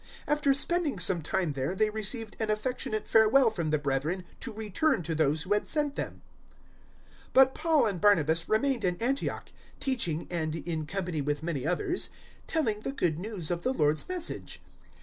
015:033 0.27 0.33
After 0.33 0.53
spending 0.55 0.97
some 0.97 1.21
time 1.21 1.51
there 1.51 1.75
they 1.75 1.91
received 1.91 2.35
an 2.39 2.49
affectionate 2.49 3.07
farewell 3.07 3.51
from 3.51 3.69
the 3.69 3.77
brethren 3.77 4.23
to 4.39 4.51
return 4.51 5.03
to 5.03 5.13
those 5.13 5.43
who 5.43 5.53
had 5.53 5.67
sent 5.67 5.95
them. 5.95 6.23
015:034[] 7.33 7.33
015:035 7.33 7.33
But 7.33 7.53
Paul 7.53 7.85
and 7.85 8.01
Barnabas 8.01 8.49
remained 8.49 8.83
in 8.83 8.97
Antioch, 8.97 9.49
teaching 9.79 10.25
and, 10.31 10.55
in 10.55 10.87
company 10.87 11.21
with 11.21 11.43
many 11.43 11.67
others, 11.67 12.09
telling 12.47 12.79
the 12.79 12.93
Good 12.93 13.19
News 13.19 13.51
of 13.51 13.61
the 13.61 13.73
Lord's 13.73 14.09
Message. 14.09 14.59